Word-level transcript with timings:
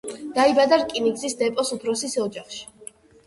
დაიბადა 0.37 0.79
რკინიგზის 0.83 1.37
დეპოს 1.43 1.71
უფროსის 1.77 2.17
ოჯახში. 2.25 2.65